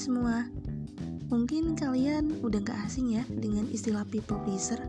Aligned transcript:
semua, 0.00 0.48
mungkin 1.28 1.76
kalian 1.76 2.40
udah 2.40 2.64
gak 2.64 2.88
asing 2.88 3.20
ya 3.20 3.24
dengan 3.28 3.68
istilah 3.68 4.08
people 4.08 4.40
pleaser, 4.48 4.80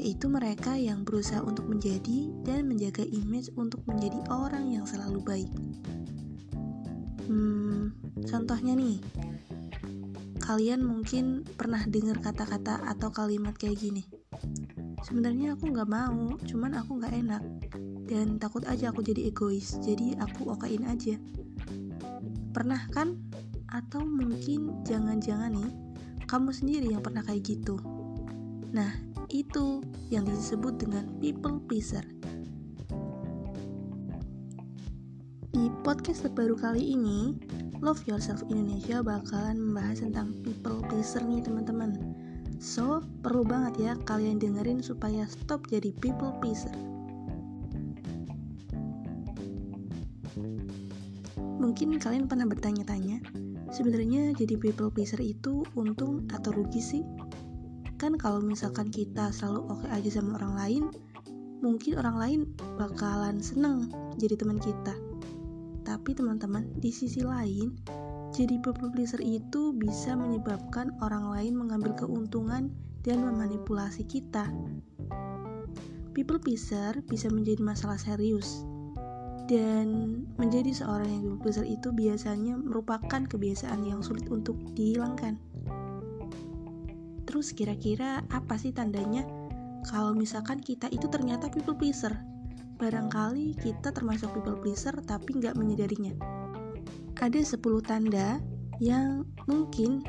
yaitu 0.00 0.24
mereka 0.24 0.72
yang 0.72 1.04
berusaha 1.04 1.44
untuk 1.44 1.68
menjadi 1.68 2.32
dan 2.40 2.64
menjaga 2.64 3.04
image 3.04 3.52
untuk 3.60 3.84
menjadi 3.84 4.16
orang 4.32 4.72
yang 4.72 4.88
selalu 4.88 5.20
baik. 5.20 5.52
Hmm, 7.28 7.92
contohnya 8.24 8.72
nih, 8.72 9.04
kalian 10.40 10.80
mungkin 10.80 11.44
pernah 11.44 11.84
dengar 11.84 12.16
kata-kata 12.24 12.88
atau 12.88 13.12
kalimat 13.12 13.52
kayak 13.52 13.84
gini. 13.84 14.08
Sebenarnya 15.04 15.60
aku 15.60 15.68
nggak 15.76 15.92
mau, 15.92 16.40
cuman 16.40 16.72
aku 16.80 17.04
nggak 17.04 17.14
enak 17.20 17.42
dan 18.08 18.40
takut 18.40 18.64
aja 18.64 18.88
aku 18.88 19.04
jadi 19.04 19.28
egois, 19.28 19.76
jadi 19.84 20.16
aku 20.24 20.56
okein 20.56 20.88
aja. 20.88 21.20
Pernah 22.56 22.88
kan? 22.88 23.20
Atau 23.72 24.04
mungkin 24.04 24.84
jangan-jangan 24.84 25.56
nih, 25.56 25.72
kamu 26.28 26.52
sendiri 26.52 26.92
yang 26.92 27.00
pernah 27.00 27.24
kayak 27.24 27.40
gitu. 27.56 27.80
Nah, 28.68 28.92
itu 29.32 29.80
yang 30.12 30.28
disebut 30.28 30.76
dengan 30.76 31.08
people 31.24 31.56
pleaser. 31.64 32.04
Di 35.56 35.72
podcast 35.80 36.28
terbaru 36.28 36.52
kali 36.52 36.84
ini, 36.84 37.32
Love 37.80 38.04
Yourself 38.04 38.44
Indonesia 38.52 39.00
bakalan 39.00 39.56
membahas 39.56 40.04
tentang 40.04 40.36
people 40.44 40.84
pleaser 40.92 41.24
nih 41.24 41.40
teman-teman. 41.40 41.96
So, 42.60 43.00
perlu 43.24 43.40
banget 43.40 43.74
ya 43.80 43.92
kalian 44.04 44.36
dengerin 44.36 44.84
supaya 44.84 45.24
stop 45.24 45.64
jadi 45.72 45.96
people 45.96 46.36
pleaser. 46.44 46.76
Mungkin 51.56 51.96
kalian 51.96 52.28
pernah 52.28 52.44
bertanya-tanya, 52.44 53.22
sebenarnya 53.72 54.36
jadi 54.36 54.60
people 54.60 54.92
pleaser 54.92 55.18
itu 55.18 55.64
untung 55.72 56.28
atau 56.28 56.52
rugi 56.52 56.78
sih? 56.78 57.02
Kan 57.96 58.20
kalau 58.20 58.44
misalkan 58.44 58.92
kita 58.92 59.32
selalu 59.32 59.66
oke 59.72 59.88
okay 59.88 59.90
aja 59.96 60.20
sama 60.20 60.36
orang 60.36 60.54
lain, 60.54 60.84
mungkin 61.64 61.96
orang 61.96 62.16
lain 62.20 62.40
bakalan 62.76 63.40
seneng 63.40 63.88
jadi 64.20 64.36
teman 64.36 64.60
kita. 64.60 64.92
Tapi 65.82 66.14
teman-teman, 66.14 66.68
di 66.78 66.94
sisi 66.94 67.26
lain, 67.26 67.74
jadi 68.30 68.60
people 68.62 68.92
pleaser 68.92 69.18
itu 69.18 69.74
bisa 69.74 70.14
menyebabkan 70.14 70.94
orang 71.02 71.32
lain 71.32 71.58
mengambil 71.58 71.96
keuntungan 71.98 72.70
dan 73.02 73.18
memanipulasi 73.18 74.06
kita. 74.06 74.46
People 76.12 76.38
pleaser 76.38 77.02
bisa 77.08 77.32
menjadi 77.32 77.64
masalah 77.64 77.98
serius 77.98 78.62
dan 79.52 80.16
menjadi 80.40 80.72
seorang 80.72 81.12
yang 81.12 81.20
people 81.28 81.44
pleaser 81.44 81.68
itu 81.68 81.92
biasanya 81.92 82.56
merupakan 82.56 83.20
kebiasaan 83.20 83.84
yang 83.84 84.00
sulit 84.00 84.24
untuk 84.32 84.56
dihilangkan. 84.72 85.36
Terus 87.28 87.52
kira-kira 87.52 88.24
apa 88.32 88.56
sih 88.56 88.72
tandanya 88.72 89.28
kalau 89.92 90.16
misalkan 90.16 90.56
kita 90.64 90.88
itu 90.88 91.04
ternyata 91.12 91.52
people 91.52 91.76
pleaser? 91.76 92.16
Barangkali 92.80 93.52
kita 93.60 93.92
termasuk 93.92 94.32
people 94.32 94.56
pleaser 94.56 94.96
tapi 95.04 95.36
nggak 95.36 95.52
menyadarinya. 95.60 96.16
Ada 97.20 97.44
10 97.44 97.60
tanda 97.84 98.40
yang 98.80 99.28
mungkin 99.44 100.00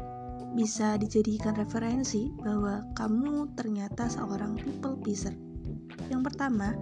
bisa 0.55 0.95
dijadikan 0.95 1.59
referensi 1.59 2.31
bahwa 2.39 2.79
kamu 2.95 3.51
ternyata 3.59 4.07
seorang 4.07 4.55
people 4.55 4.95
pleaser. 5.03 5.35
Yang 6.07 6.31
pertama, 6.31 6.73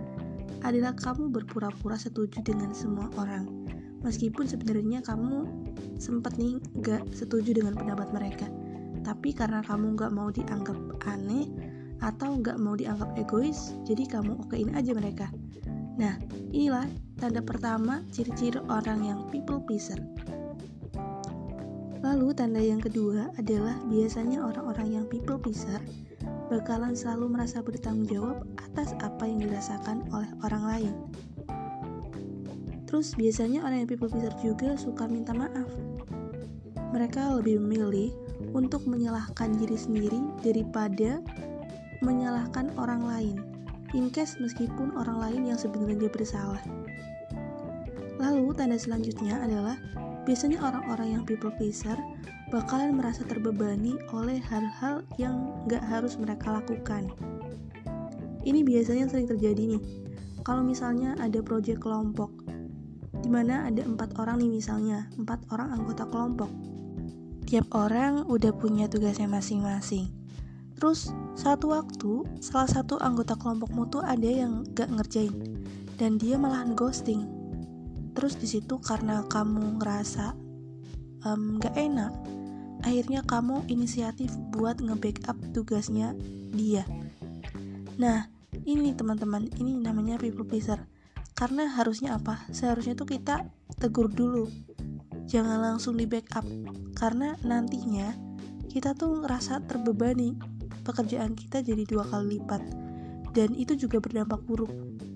adalah 0.62 0.94
kamu 0.94 1.34
berpura-pura 1.34 1.98
setuju 1.98 2.42
dengan 2.45 2.73
semua 2.73 3.09
orang? 3.17 3.50
Meskipun 4.02 4.50
sebenarnya 4.50 5.06
kamu 5.06 5.45
sempat 6.02 6.38
nih 6.42 6.58
gak 6.81 7.06
setuju 7.14 7.54
dengan 7.54 7.78
pendapat 7.78 8.09
mereka. 8.14 8.50
Tapi 9.02 9.33
karena 9.33 9.61
kamu 9.66 9.98
gak 9.98 10.14
mau 10.14 10.30
dianggap 10.33 10.77
aneh 11.05 11.49
atau 12.02 12.38
gak 12.42 12.58
mau 12.58 12.73
dianggap 12.73 13.14
egois 13.17 13.77
jadi 13.86 14.10
kamu 14.10 14.42
okein 14.49 14.73
aja 14.73 14.94
mereka. 14.98 15.30
Nah 16.02 16.17
inilah 16.49 16.89
tanda 17.22 17.45
pertama 17.45 18.02
ciri-ciri 18.10 18.58
orang 18.73 19.05
yang 19.05 19.20
people 19.30 19.61
pleaser 19.61 20.02
Lalu 22.02 22.34
tanda 22.34 22.58
yang 22.58 22.82
kedua 22.82 23.30
adalah 23.38 23.78
biasanya 23.86 24.42
orang-orang 24.42 24.98
yang 24.98 25.06
people 25.06 25.38
pleaser 25.38 25.78
bakalan 26.50 26.98
selalu 26.98 27.30
merasa 27.30 27.62
bertanggung 27.62 28.10
jawab 28.10 28.38
atas 28.58 28.98
apa 29.06 29.23
yang 29.30 29.39
dirasakan 29.45 30.02
oleh 30.10 30.28
orang 30.42 30.64
lain. 30.66 30.94
Terus 32.90 33.14
biasanya 33.16 33.64
orang 33.64 33.86
yang 33.86 33.90
people 33.90 34.10
pleaser 34.10 34.34
juga 34.42 34.76
suka 34.76 35.06
minta 35.06 35.32
maaf. 35.32 35.70
Mereka 36.92 37.40
lebih 37.40 37.61
memilih 37.61 38.11
untuk 38.52 38.84
menyalahkan 38.84 39.56
diri 39.56 39.78
sendiri 39.78 40.20
daripada 40.44 41.23
menyalahkan 42.02 42.73
orang 42.76 43.06
lain. 43.06 43.38
In 43.94 44.11
case 44.11 44.42
meskipun 44.42 44.92
orang 44.98 45.22
lain 45.22 45.42
yang 45.54 45.60
sebenarnya 45.61 46.10
bersalah. 46.10 46.60
Lalu 48.20 48.52
tanda 48.58 48.76
selanjutnya 48.76 49.40
adalah 49.40 49.78
biasanya 50.23 50.61
orang-orang 50.61 51.17
yang 51.20 51.23
people 51.26 51.54
pleaser 51.54 51.98
bakalan 52.52 52.99
merasa 52.99 53.23
terbebani 53.23 53.95
oleh 54.11 54.43
hal-hal 54.43 55.02
yang 55.15 55.55
gak 55.71 55.82
harus 55.87 56.20
mereka 56.20 56.52
lakukan. 56.59 57.08
Ini 58.43 58.61
biasanya 58.67 59.08
sering 59.08 59.31
terjadi 59.31 59.77
nih. 59.77 59.81
Kalau 60.43 60.65
misalnya 60.65 61.15
ada 61.21 61.39
proyek 61.39 61.80
kelompok, 61.80 62.33
di 63.21 63.30
mana 63.30 63.70
ada 63.70 63.86
empat 63.86 64.17
orang 64.17 64.42
nih 64.42 64.52
misalnya, 64.52 65.08
empat 65.15 65.45
orang 65.54 65.77
anggota 65.80 66.04
kelompok. 66.10 66.49
Tiap 67.45 67.70
orang 67.71 68.26
udah 68.26 68.52
punya 68.52 68.89
tugasnya 68.89 69.30
masing-masing. 69.30 70.10
Terus 70.76 71.14
satu 71.37 71.77
waktu, 71.77 72.26
salah 72.42 72.65
satu 72.65 72.98
anggota 72.98 73.37
kelompokmu 73.37 73.93
tuh 73.93 74.02
ada 74.02 74.26
yang 74.26 74.65
gak 74.73 74.89
ngerjain, 74.89 75.61
dan 76.02 76.17
dia 76.17 76.42
malah 76.42 76.65
ghosting. 76.73 77.41
Terus 78.11 78.36
di 78.36 78.48
situ 78.48 78.80
karena 78.83 79.23
kamu 79.27 79.80
ngerasa 79.80 80.36
um, 81.23 81.58
gak 81.61 81.76
enak, 81.77 82.11
akhirnya 82.83 83.22
kamu 83.23 83.64
inisiatif 83.72 84.33
buat 84.52 84.82
nge-backup 84.83 85.38
tugasnya 85.55 86.17
dia. 86.52 86.83
Nah, 87.95 88.27
ini 88.66 88.94
teman-teman, 88.94 89.48
ini 89.58 89.77
namanya 89.80 90.17
people 90.20 90.45
pleaser. 90.45 90.82
Karena 91.38 91.66
harusnya 91.66 92.22
apa? 92.22 92.45
Seharusnya 92.54 92.94
tuh 92.94 93.10
kita 93.10 93.49
tegur 93.82 94.11
dulu. 94.11 94.45
Jangan 95.26 95.73
langsung 95.73 95.98
di 95.98 96.05
backup. 96.05 96.45
Karena 96.93 97.33
nantinya 97.42 98.14
kita 98.70 98.93
tuh 98.93 99.26
ngerasa 99.26 99.66
terbebani. 99.66 100.38
Pekerjaan 100.82 101.33
kita 101.33 101.66
jadi 101.66 101.82
dua 101.86 102.05
kali 102.05 102.38
lipat. 102.38 102.61
Dan 103.33 103.58
itu 103.58 103.73
juga 103.73 103.98
berdampak 103.98 104.43
buruk 104.45 104.70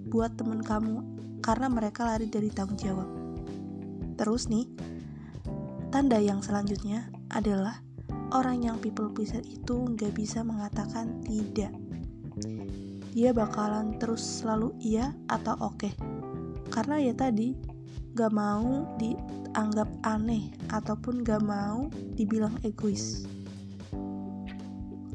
buat 0.10 0.34
teman 0.38 0.64
kamu 0.64 1.15
karena 1.46 1.70
mereka 1.70 2.10
lari 2.10 2.26
dari 2.26 2.50
tanggung 2.50 2.82
jawab. 2.82 3.06
Terus 4.18 4.50
nih, 4.50 4.66
tanda 5.94 6.18
yang 6.18 6.42
selanjutnya 6.42 7.06
adalah 7.30 7.86
orang 8.34 8.66
yang 8.66 8.82
people 8.82 9.14
pleaser 9.14 9.46
itu 9.46 9.86
nggak 9.94 10.18
bisa 10.18 10.42
mengatakan 10.42 11.22
tidak. 11.22 11.70
Dia 13.14 13.30
bakalan 13.30 14.02
terus 14.02 14.26
selalu 14.42 14.74
iya 14.82 15.14
atau 15.30 15.54
oke. 15.62 15.78
Okay. 15.78 15.94
Karena 16.74 16.98
ya 16.98 17.14
tadi 17.14 17.54
gak 18.18 18.34
mau 18.34 18.98
dianggap 19.00 19.88
aneh 20.04 20.52
ataupun 20.74 21.24
gak 21.24 21.40
mau 21.46 21.88
dibilang 22.18 22.58
egois. 22.66 23.24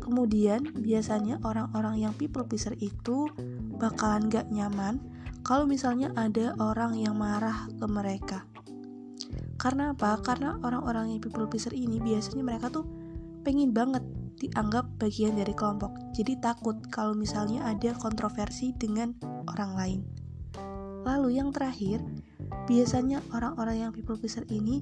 Kemudian 0.01 0.73
biasanya 0.81 1.43
orang-orang 1.45 2.09
yang 2.09 2.15
people 2.17 2.47
pleaser 2.47 2.73
itu 2.81 3.29
bakalan 3.77 4.33
gak 4.33 4.49
nyaman 4.49 5.10
kalau 5.51 5.67
misalnya 5.67 6.15
ada 6.15 6.55
orang 6.63 6.95
yang 6.95 7.19
marah 7.19 7.67
ke 7.75 7.87
mereka 7.91 8.47
karena 9.61 9.93
apa? 9.93 10.17
Karena 10.25 10.57
orang-orang 10.65 11.13
yang 11.13 11.21
people 11.21 11.45
pleaser 11.45 11.77
ini 11.77 12.01
biasanya 12.01 12.41
mereka 12.41 12.73
tuh 12.73 12.89
pengen 13.45 13.77
banget 13.77 14.01
dianggap 14.41 14.89
bagian 14.97 15.37
dari 15.37 15.53
kelompok. 15.53 15.93
Jadi 16.17 16.41
takut 16.41 16.81
kalau 16.89 17.13
misalnya 17.13 17.69
ada 17.69 17.93
kontroversi 18.01 18.73
dengan 18.73 19.13
orang 19.53 19.73
lain. 19.77 20.01
Lalu 21.05 21.37
yang 21.37 21.53
terakhir, 21.53 22.01
biasanya 22.65 23.21
orang-orang 23.37 23.85
yang 23.85 23.91
people 23.93 24.17
pleaser 24.17 24.49
ini 24.49 24.81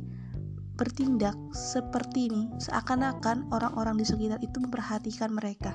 bertindak 0.78 1.34
seperti 1.50 2.30
ini, 2.30 2.46
seakan-akan 2.62 3.50
orang-orang 3.50 3.98
di 3.98 4.06
sekitar 4.06 4.38
itu 4.38 4.62
memperhatikan 4.62 5.34
mereka. 5.34 5.74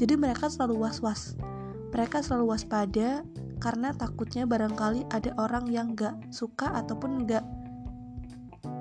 Jadi 0.00 0.16
mereka 0.16 0.48
selalu 0.48 0.80
was-was. 0.80 1.36
Mereka 1.92 2.24
selalu 2.24 2.56
waspada 2.56 3.20
karena 3.62 3.94
takutnya 3.94 4.42
barangkali 4.42 5.06
ada 5.14 5.30
orang 5.38 5.70
yang 5.70 5.94
gak 5.94 6.18
suka 6.34 6.74
ataupun 6.82 7.30
gak 7.30 7.46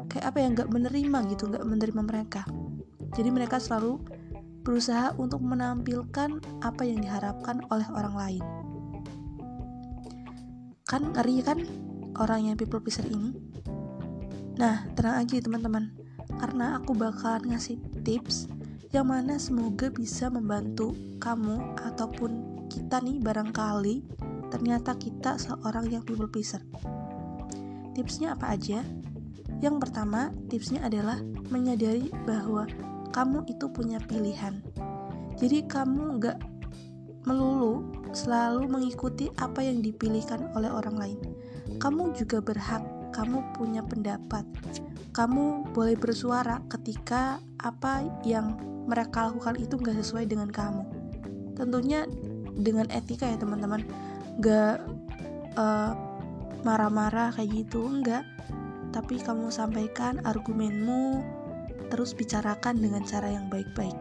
kayak 0.09 0.25
apa 0.27 0.37
ya 0.43 0.47
nggak 0.51 0.69
menerima 0.73 1.17
gitu 1.31 1.47
nggak 1.47 1.63
menerima 1.63 2.01
mereka. 2.03 2.43
Jadi 3.15 3.29
mereka 3.31 3.63
selalu 3.63 4.01
berusaha 4.65 5.15
untuk 5.15 5.39
menampilkan 5.39 6.43
apa 6.59 6.83
yang 6.83 6.99
diharapkan 6.99 7.63
oleh 7.71 7.87
orang 7.95 8.15
lain. 8.19 8.43
Kan 10.83 11.15
ngeri 11.15 11.39
kan 11.39 11.63
orang 12.19 12.51
yang 12.51 12.55
people 12.59 12.83
pleaser 12.83 13.07
ini? 13.07 13.31
Nah 14.59 14.83
tenang 14.99 15.23
aja 15.23 15.39
teman-teman. 15.39 15.95
Karena 16.35 16.75
aku 16.75 16.91
bakal 16.91 17.39
ngasih 17.47 17.79
tips 18.03 18.51
yang 18.91 19.07
mana 19.07 19.39
semoga 19.39 19.87
bisa 19.87 20.27
membantu 20.27 20.91
kamu 21.23 21.79
ataupun 21.79 22.67
kita 22.67 22.99
nih 22.99 23.23
barangkali 23.23 24.03
ternyata 24.51 24.93
kita 24.99 25.39
seorang 25.39 25.87
yang 25.87 26.03
people 26.03 26.27
pleaser. 26.27 26.59
Tipsnya 27.95 28.35
apa 28.35 28.53
aja? 28.53 28.83
Yang 29.63 29.75
pertama, 29.87 30.29
tipsnya 30.51 30.83
adalah 30.83 31.23
menyadari 31.49 32.11
bahwa 32.27 32.67
kamu 33.15 33.47
itu 33.47 33.65
punya 33.71 33.97
pilihan. 34.03 34.59
Jadi 35.39 35.65
kamu 35.65 36.19
nggak 36.19 36.37
melulu 37.23 37.87
selalu 38.11 38.67
mengikuti 38.67 39.31
apa 39.39 39.63
yang 39.63 39.79
dipilihkan 39.79 40.51
oleh 40.53 40.67
orang 40.67 40.95
lain. 40.99 41.19
Kamu 41.79 42.11
juga 42.13 42.43
berhak, 42.43 42.83
kamu 43.15 43.41
punya 43.55 43.81
pendapat. 43.81 44.43
Kamu 45.15 45.71
boleh 45.75 45.95
bersuara 45.95 46.59
ketika 46.71 47.39
apa 47.59 48.03
yang 48.27 48.55
mereka 48.85 49.29
lakukan 49.29 49.55
itu 49.59 49.77
nggak 49.77 49.99
sesuai 50.01 50.25
dengan 50.25 50.49
kamu 50.49 51.01
tentunya 51.61 52.09
dengan 52.57 52.89
etika 52.89 53.29
ya 53.29 53.37
teman-teman 53.37 53.85
nggak 54.39 54.75
uh, 55.57 55.91
marah-marah 56.61 57.33
kayak 57.33 57.65
gitu 57.65 57.89
enggak 57.89 58.23
tapi 58.91 59.17
kamu 59.17 59.47
sampaikan 59.49 60.19
argumenmu 60.27 61.23
terus 61.91 62.15
bicarakan 62.15 62.79
dengan 62.79 63.03
cara 63.03 63.27
yang 63.27 63.51
baik-baik. 63.51 63.95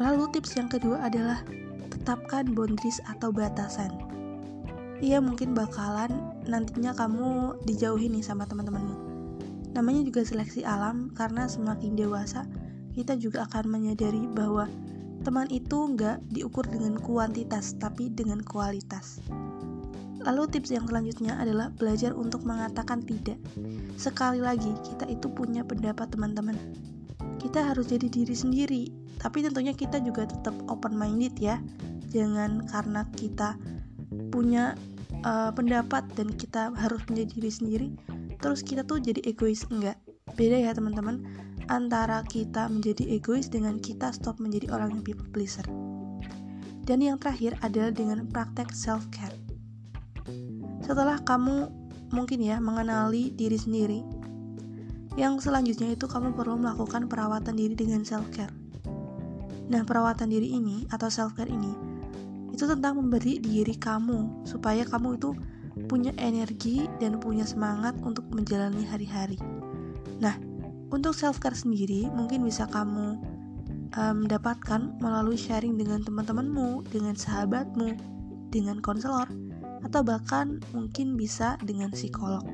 Lalu 0.00 0.24
tips 0.32 0.56
yang 0.56 0.72
kedua 0.72 1.04
adalah 1.04 1.44
tetapkan 1.92 2.52
boundaries 2.56 3.00
atau 3.04 3.28
batasan. 3.28 3.92
Iya 5.02 5.20
mungkin 5.20 5.52
bakalan 5.52 6.12
nantinya 6.48 6.96
kamu 6.96 7.60
dijauhi 7.68 8.08
nih 8.08 8.24
sama 8.24 8.48
teman-temanmu. 8.48 8.96
Namanya 9.76 10.04
juga 10.04 10.24
seleksi 10.24 10.64
alam 10.64 11.12
karena 11.12 11.48
semakin 11.48 11.96
dewasa 11.96 12.48
kita 12.92 13.16
juga 13.16 13.48
akan 13.48 13.72
menyadari 13.72 14.28
bahwa 14.28 14.68
teman 15.22 15.48
itu 15.48 15.94
nggak 15.94 16.20
diukur 16.30 16.66
dengan 16.66 16.98
kuantitas, 16.98 17.78
tapi 17.78 18.10
dengan 18.10 18.42
kualitas. 18.42 19.22
Lalu 20.22 20.46
tips 20.54 20.70
yang 20.70 20.86
selanjutnya 20.86 21.34
adalah 21.34 21.70
belajar 21.74 22.14
untuk 22.14 22.46
mengatakan 22.46 23.02
tidak. 23.02 23.38
Sekali 23.98 24.38
lagi, 24.38 24.70
kita 24.86 25.10
itu 25.10 25.26
punya 25.26 25.66
pendapat 25.66 26.14
teman-teman. 26.14 26.54
Kita 27.42 27.66
harus 27.66 27.90
jadi 27.90 28.06
diri 28.06 28.34
sendiri, 28.34 28.82
tapi 29.18 29.42
tentunya 29.42 29.74
kita 29.74 29.98
juga 29.98 30.30
tetap 30.30 30.54
open 30.70 30.94
minded 30.94 31.34
ya. 31.42 31.58
Jangan 32.14 32.70
karena 32.70 33.02
kita 33.18 33.58
punya 34.30 34.78
uh, 35.26 35.50
pendapat 35.50 36.06
dan 36.14 36.30
kita 36.34 36.70
harus 36.76 37.02
menjadi 37.10 37.30
diri 37.42 37.50
sendiri, 37.50 37.88
terus 38.38 38.62
kita 38.62 38.86
tuh 38.86 39.02
jadi 39.02 39.18
egois 39.26 39.66
enggak. 39.74 39.98
Beda 40.38 40.54
ya 40.54 40.70
teman-teman 40.70 41.26
antara 41.72 42.20
kita 42.28 42.68
menjadi 42.68 43.16
egois 43.16 43.48
dengan 43.48 43.80
kita 43.80 44.12
stop 44.12 44.36
menjadi 44.36 44.68
orang 44.76 45.00
yang 45.00 45.02
people 45.02 45.24
pleaser. 45.32 45.64
Dan 46.84 47.00
yang 47.00 47.16
terakhir 47.16 47.56
adalah 47.64 47.88
dengan 47.88 48.28
praktek 48.28 48.68
self 48.76 49.08
care. 49.08 49.32
Setelah 50.84 51.24
kamu 51.24 51.72
mungkin 52.12 52.44
ya 52.44 52.60
mengenali 52.60 53.32
diri 53.32 53.56
sendiri, 53.56 54.04
yang 55.16 55.40
selanjutnya 55.40 55.96
itu 55.96 56.04
kamu 56.04 56.36
perlu 56.36 56.60
melakukan 56.60 57.08
perawatan 57.08 57.56
diri 57.56 57.72
dengan 57.72 58.04
self 58.04 58.28
care. 58.28 58.52
Nah, 59.72 59.80
perawatan 59.88 60.28
diri 60.28 60.52
ini 60.52 60.84
atau 60.92 61.08
self 61.08 61.32
care 61.32 61.48
ini 61.48 61.72
itu 62.52 62.68
tentang 62.68 63.00
memberi 63.00 63.40
diri 63.40 63.72
kamu 63.80 64.44
supaya 64.44 64.84
kamu 64.84 65.16
itu 65.16 65.32
punya 65.88 66.12
energi 66.20 66.84
dan 67.00 67.16
punya 67.16 67.48
semangat 67.48 67.96
untuk 68.04 68.28
menjalani 68.28 68.84
hari-hari. 68.84 69.40
Nah, 70.20 70.36
untuk 70.92 71.16
self 71.16 71.40
care 71.40 71.56
sendiri, 71.56 72.06
mungkin 72.12 72.44
bisa 72.44 72.68
kamu 72.68 73.16
um, 73.96 74.18
dapatkan 74.28 75.00
melalui 75.00 75.40
sharing 75.40 75.80
dengan 75.80 76.04
teman-temanmu, 76.04 76.84
dengan 76.92 77.16
sahabatmu, 77.16 77.96
dengan 78.52 78.78
konselor, 78.84 79.26
atau 79.82 80.04
bahkan 80.04 80.60
mungkin 80.76 81.16
bisa 81.16 81.56
dengan 81.64 81.88
psikolog. 81.90 82.44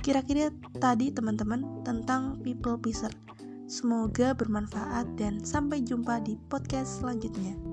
Kira-kira 0.00 0.48
tadi 0.80 1.12
teman-teman 1.12 1.84
tentang 1.84 2.40
people 2.40 2.80
pleaser. 2.80 3.12
Semoga 3.68 4.32
bermanfaat 4.32 5.14
dan 5.20 5.44
sampai 5.44 5.84
jumpa 5.84 6.24
di 6.24 6.40
podcast 6.48 7.04
selanjutnya. 7.04 7.69